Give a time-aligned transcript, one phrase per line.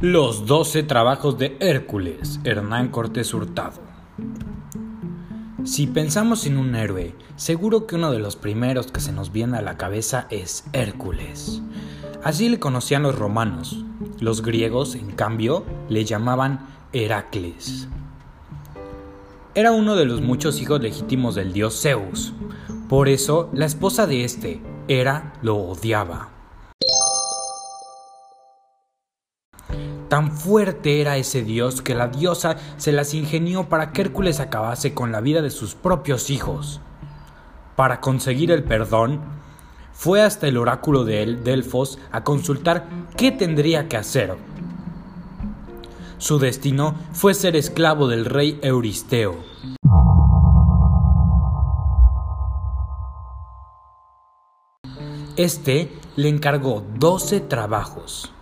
[0.00, 3.82] Los doce trabajos de Hércules, Hernán Cortés Hurtado.
[5.64, 9.58] Si pensamos en un héroe, seguro que uno de los primeros que se nos viene
[9.58, 11.60] a la cabeza es Hércules.
[12.24, 13.84] Así le conocían los romanos.
[14.20, 17.86] Los griegos, en cambio, le llamaban Heracles.
[19.54, 22.32] Era uno de los muchos hijos legítimos del dios Zeus.
[22.88, 26.39] Por eso, la esposa de este, Hera, lo odiaba.
[30.10, 34.92] Tan fuerte era ese dios que la diosa se las ingenió para que Hércules acabase
[34.92, 36.80] con la vida de sus propios hijos.
[37.76, 39.20] Para conseguir el perdón,
[39.92, 44.36] fue hasta el oráculo de Delfos a consultar qué tendría que hacer.
[46.18, 49.36] Su destino fue ser esclavo del rey Euristeo.
[55.36, 58.32] Este le encargó doce trabajos.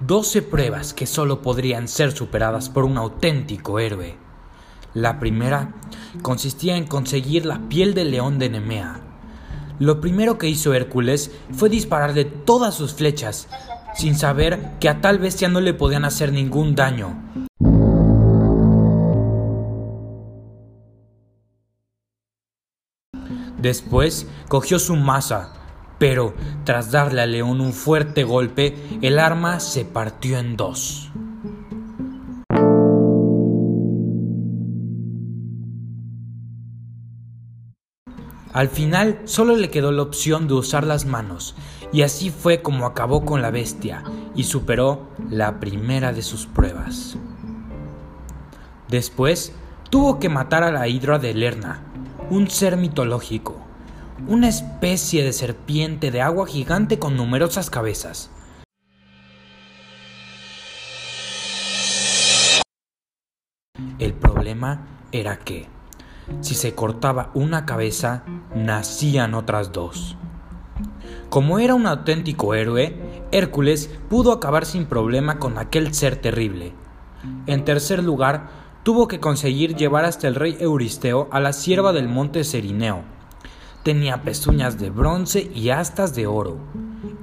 [0.00, 4.16] Doce pruebas que solo podrían ser superadas por un auténtico héroe.
[4.94, 5.74] La primera
[6.22, 9.00] consistía en conseguir la piel del león de Nemea.
[9.80, 13.48] Lo primero que hizo Hércules fue dispararle todas sus flechas,
[13.92, 17.20] sin saber que a tal bestia no le podían hacer ningún daño.
[23.60, 25.54] Después cogió su masa,
[25.98, 31.10] pero tras darle al león un fuerte golpe, el arma se partió en dos.
[38.52, 41.54] Al final solo le quedó la opción de usar las manos,
[41.92, 44.02] y así fue como acabó con la bestia
[44.34, 47.16] y superó la primera de sus pruebas.
[48.88, 49.52] Después
[49.90, 51.82] tuvo que matar a la hidra de Lerna,
[52.30, 53.57] un ser mitológico,
[54.26, 58.30] una especie de serpiente de agua gigante con numerosas cabezas.
[63.98, 65.68] El problema era que,
[66.40, 68.24] si se cortaba una cabeza,
[68.54, 70.16] nacían otras dos.
[71.28, 76.72] Como era un auténtico héroe, Hércules pudo acabar sin problema con aquel ser terrible.
[77.46, 78.48] En tercer lugar,
[78.82, 83.04] tuvo que conseguir llevar hasta el rey Euristeo a la sierva del monte Serineo,
[83.88, 86.58] Tenía pezuñas de bronce y astas de oro.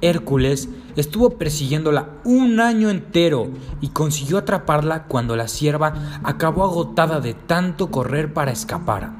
[0.00, 3.50] Hércules estuvo persiguiéndola un año entero
[3.80, 9.10] y consiguió atraparla cuando la sierva acabó agotada de tanto correr para escapar.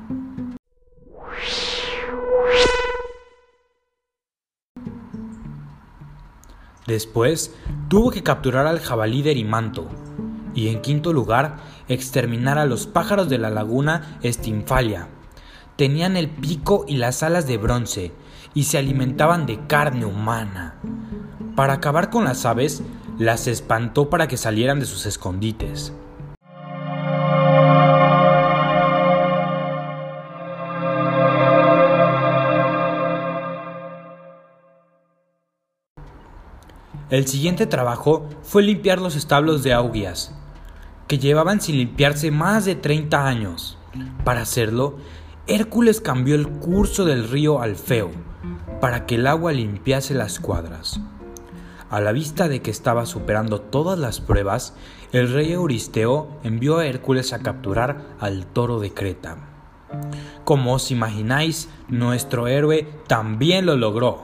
[6.86, 7.56] Después
[7.88, 9.88] tuvo que capturar al jabalí de Erimanto
[10.54, 11.56] y en quinto lugar
[11.88, 15.08] exterminar a los pájaros de la laguna Estinfalia
[15.76, 18.12] tenían el pico y las alas de bronce
[18.54, 20.76] y se alimentaban de carne humana.
[21.56, 22.82] Para acabar con las aves,
[23.18, 25.92] las espantó para que salieran de sus escondites.
[37.10, 40.34] El siguiente trabajo fue limpiar los establos de Augias,
[41.08, 43.76] que llevaban sin limpiarse más de 30 años.
[44.24, 44.96] Para hacerlo,
[45.48, 48.12] Hércules cambió el curso del río Alfeo
[48.80, 51.00] para que el agua limpiase las cuadras.
[51.90, 54.74] A la vista de que estaba superando todas las pruebas,
[55.10, 59.36] el rey Euristeo envió a Hércules a capturar al toro de Creta.
[60.44, 64.22] Como os imagináis, nuestro héroe también lo logró.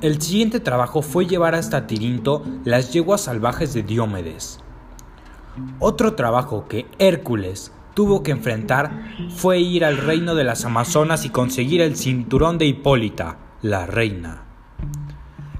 [0.00, 4.58] El siguiente trabajo fue llevar hasta Tirinto las yeguas salvajes de Diomedes.
[5.78, 11.30] Otro trabajo que Hércules tuvo que enfrentar fue ir al reino de las Amazonas y
[11.30, 14.42] conseguir el cinturón de Hipólita, la reina.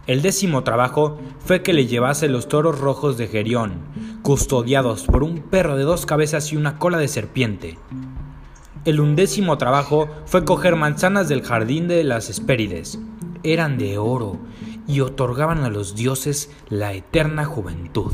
[0.06, 3.80] El décimo trabajo fue que le llevase los toros rojos de Gerión,
[4.22, 7.78] custodiados por un perro de dos cabezas y una cola de serpiente.
[8.84, 12.98] El undécimo trabajo fue coger manzanas del jardín de las Hespérides.
[13.42, 14.38] Eran de oro
[14.86, 18.12] y otorgaban a los dioses la eterna juventud.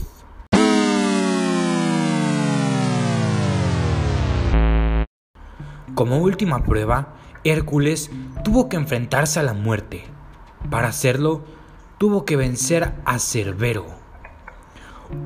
[6.00, 7.12] Como última prueba,
[7.44, 8.10] Hércules
[8.42, 10.02] tuvo que enfrentarse a la muerte.
[10.70, 11.44] Para hacerlo,
[11.98, 13.84] tuvo que vencer a Cerbero,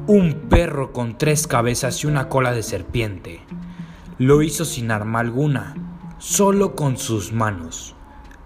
[0.09, 3.41] un perro con tres cabezas y una cola de serpiente.
[4.19, 5.77] Lo hizo sin arma alguna,
[6.19, 7.95] solo con sus manos.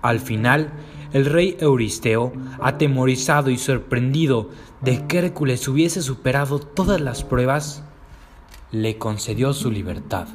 [0.02, 0.70] Al final,
[1.14, 4.50] el rey Euristeo, atemorizado y sorprendido
[4.82, 7.84] de que Hércules hubiese superado todas las pruebas,
[8.70, 10.28] le concedió su libertad.